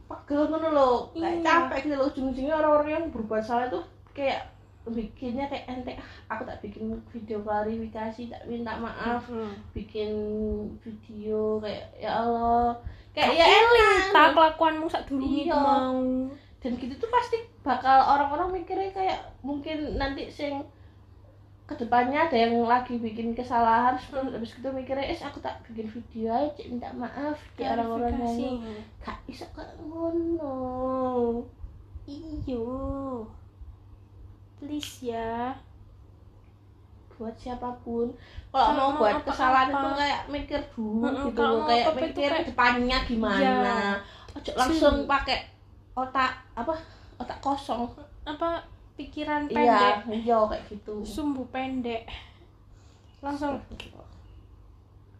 pegel 0.04 0.48
ngono 0.48 0.68
loh 0.70 0.96
kayak 1.12 1.40
Iya. 1.40 1.44
capek 1.44 1.78
gitu 1.84 1.94
loh 1.96 2.06
ujung-ujungnya 2.08 2.54
orang-orang 2.54 2.88
yang 2.90 3.04
berbuat 3.08 3.40
salah 3.40 3.68
tuh 3.68 3.80
kayak 4.12 4.44
bikinnya 4.90 5.46
kayak 5.46 5.68
ente 5.68 5.92
ah, 5.94 6.08
aku 6.32 6.42
tak 6.44 6.58
bikin 6.60 6.92
video 7.08 7.38
klarifikasi 7.40 8.28
tak 8.28 8.42
minta 8.44 8.76
maaf. 8.76 9.24
Hmm. 9.28 9.52
bikin 9.72 10.10
video 10.80 11.58
kayak 11.58 11.84
ya 11.96 12.22
Allah. 12.22 12.76
Kayak 13.12 13.34
ya 13.34 13.44
ya 13.44 13.46
enak. 13.46 14.00
tak 14.14 14.28
kelakuanmu 14.36 14.86
sak 14.86 15.04
durunge 15.08 15.46
Iya. 15.46 15.52
itu 15.52 15.56
mau. 15.56 16.02
Dan 16.58 16.72
gitu 16.74 16.94
tuh 16.98 17.10
pasti 17.10 17.38
bakal 17.62 18.02
orang-orang 18.02 18.62
mikirnya 18.62 18.90
kayak 18.90 19.20
mungkin 19.46 19.94
nanti 19.94 20.26
sing 20.26 20.58
ke 21.68 21.76
depannya 21.76 22.24
ada 22.24 22.32
yang 22.32 22.64
lagi 22.64 22.96
bikin 22.96 23.36
kesalahan 23.36 23.92
terus 23.92 24.32
habis 24.32 24.56
gitu 24.56 24.72
mikirnya 24.72 25.04
es 25.04 25.20
aku 25.20 25.36
tak 25.38 25.60
bikin 25.68 25.84
video 25.84 26.32
aja 26.32 26.48
Cik, 26.56 26.72
minta 26.72 26.88
maaf. 26.96 27.36
Di 27.54 27.68
orang-orang 27.68 28.16
yang 28.16 28.56
gak 29.04 29.20
bisa 29.28 29.44
kayak 29.52 29.76
ngono. 29.84 31.44
Iyo 32.08 32.64
please 34.58 35.08
ya. 35.08 35.54
Buat 37.10 37.34
siapa 37.34 37.66
pun. 37.80 38.06
Kalau 38.48 38.62
Kalau 38.64 38.74
mau 38.90 38.98
buat 38.98 39.14
apa-apa. 39.16 39.28
kesalahan 39.28 39.68
itu 39.68 39.88
kayak 39.96 40.20
mikir 40.28 40.60
dulu 40.70 41.02
Mm-mm, 41.04 41.24
gitu 41.26 41.40
loh 41.40 41.62
kayak 41.64 41.86
mikir 41.92 42.30
kayak- 42.30 42.46
depannya 42.46 42.98
gimana. 43.02 43.38
Iya. 43.40 43.78
ojo 44.30 44.50
langsung 44.54 44.94
pakai 45.04 45.38
otak 45.92 46.30
apa 46.52 46.74
otak 47.16 47.38
kosong. 47.38 47.82
Apa 48.22 48.62
pikiran 48.94 49.46
iya 49.46 49.98
pendek. 50.04 50.22
iya 50.22 50.38
kayak 50.44 50.62
gitu. 50.68 50.94
Sumbu 51.00 51.42
pendek. 51.48 52.06
Langsung. 53.18 53.58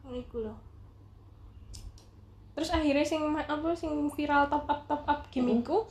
Iku 0.05 0.39
loh. 0.41 0.57
Terus 2.53 2.71
akhirnya 2.71 3.03
sing 3.03 3.23
apa 3.29 3.69
sing 3.73 3.91
viral 4.09 4.47
top 4.47 4.67
up 4.67 4.83
top 4.85 5.03
up 5.05 5.21
game 5.29 5.47
Mm. 5.49 5.59
iku 5.61 5.83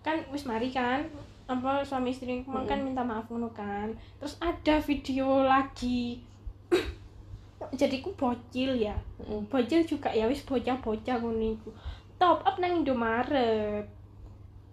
kan 0.00 0.22
wis 0.28 0.42
mari 0.42 0.70
kan 0.70 1.02
apa 1.46 1.82
suami 1.82 2.10
istri 2.10 2.42
Mm. 2.42 2.66
kan 2.66 2.82
minta 2.82 3.00
maaf 3.00 3.26
ngono 3.26 3.50
kan 3.50 3.94
terus 4.18 4.34
ada 4.38 4.82
video 4.82 5.42
lagi 5.42 6.18
jadi 7.80 8.02
ku 8.02 8.10
bocil 8.14 8.74
ya 8.76 8.94
Mm. 9.22 9.46
bocil 9.46 9.82
juga 9.82 10.10
ya 10.10 10.26
wis 10.26 10.42
bocah-bocah 10.42 11.16
ngono 11.18 11.54
iku 11.54 11.70
top 12.18 12.42
up 12.42 12.56
nang 12.58 12.82
Indomaret 12.82 13.86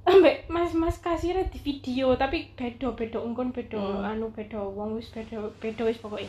ambek 0.03 0.51
mas-mas 0.51 0.99
kasirnya 0.99 1.47
di 1.47 1.59
video 1.59 2.11
tapi 2.13 2.51
beda 2.59 2.91
beda 2.91 3.23
ungkon 3.23 3.55
beda 3.55 3.79
Hmm. 3.79 4.03
anu 4.03 4.27
beda 4.35 4.59
wong 4.59 4.99
wis 4.99 5.07
beda 5.07 5.39
beda 5.63 5.87
wis 5.87 5.95
pokoknya 5.95 6.27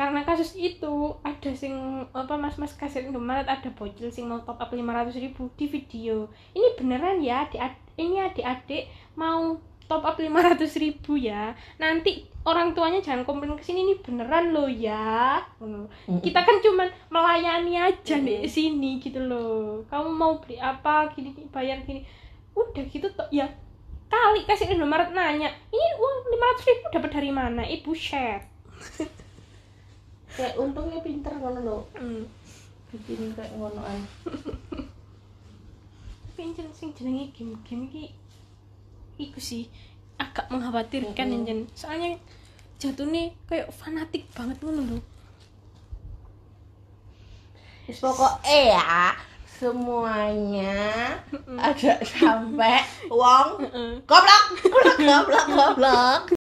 karena 0.00 0.24
kasus 0.24 0.56
itu 0.56 1.12
ada 1.20 1.52
sing 1.52 1.76
apa 2.16 2.32
mas-mas 2.40 2.72
kasir 2.72 3.04
Indomaret 3.04 3.44
ada 3.44 3.68
bocil 3.68 4.08
sing 4.08 4.32
mau 4.32 4.40
top 4.48 4.56
up 4.56 4.72
500.000 4.72 5.12
ribu 5.20 5.52
di 5.60 5.68
video. 5.68 6.24
Ini 6.56 6.72
beneran 6.80 7.20
ya 7.20 7.44
adik 7.44 7.60
ini 8.00 8.16
adik-adik 8.16 8.88
mau 9.20 9.60
top 9.84 10.00
up 10.08 10.16
500.000 10.16 10.56
ribu 10.80 11.20
ya. 11.20 11.52
Nanti 11.76 12.24
orang 12.48 12.72
tuanya 12.72 13.04
jangan 13.04 13.28
komplain 13.28 13.52
ke 13.60 13.64
sini 13.68 13.92
ini 13.92 14.00
beneran 14.00 14.56
loh 14.56 14.72
ya. 14.72 15.36
Kita 16.24 16.48
kan 16.48 16.64
cuman 16.64 16.88
melayani 17.12 17.76
aja 17.76 18.16
di 18.16 18.48
sini 18.48 19.04
gitu 19.04 19.20
loh. 19.20 19.84
Kamu 19.92 20.16
mau 20.16 20.40
beli 20.40 20.56
apa 20.56 21.12
gini 21.12 21.36
gini, 21.36 21.52
bayar 21.52 21.84
gini. 21.84 22.08
Udah 22.56 22.88
gitu 22.88 23.04
toh 23.12 23.28
ya 23.28 23.52
kali 24.08 24.48
kasih 24.48 24.72
Indomaret 24.72 25.12
nanya 25.12 25.52
ini 25.68 25.88
uang 26.00 26.16
500 26.56 26.68
ribu 26.72 26.84
dapat 26.88 27.10
dari 27.12 27.30
mana? 27.30 27.62
Ibu 27.68 27.92
share 27.92 28.48
kayak 30.36 30.54
untungnya 30.58 31.00
pinter 31.02 31.34
ngono 31.34 31.60
loh 31.62 31.82
hmm. 31.98 32.22
bikin 32.94 33.34
kayak 33.34 33.52
ngonoan 33.54 34.00
tapi 36.30 36.40
yang 36.56 36.72
sing 36.72 36.90
jenenge 36.96 37.34
game-game 37.36 37.84
iki 37.90 38.04
iku 39.20 39.40
sih 39.42 39.68
agak 40.16 40.48
mengkhawatirkan 40.48 41.44
mm 41.44 41.68
soalnya 41.76 42.16
jatuhnya 42.80 43.28
kayak 43.44 43.68
fanatik 43.76 44.24
banget 44.32 44.56
ngono 44.64 45.00
Terus 47.90 48.06
pokoknya 48.06 48.58
ya 48.70 49.10
semuanya 49.60 50.78
ada 51.60 51.92
sampai 52.00 52.80
uang 53.12 53.48
goblok 54.08 54.44
goblok 54.64 54.96
goblok 54.96 55.46
goblok 55.52 56.39